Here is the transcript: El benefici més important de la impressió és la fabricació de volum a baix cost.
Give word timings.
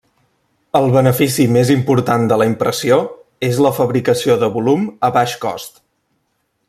El 0.77 0.87
benefici 0.93 1.43
més 1.57 1.71
important 1.73 2.25
de 2.31 2.39
la 2.43 2.47
impressió 2.53 2.97
és 3.49 3.61
la 3.67 3.73
fabricació 3.81 4.39
de 4.45 4.51
volum 4.57 4.89
a 5.09 5.13
baix 5.19 5.37
cost. 5.45 5.81